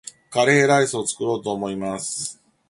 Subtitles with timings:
[0.31, 2.41] カレーライスを作ろうと思っています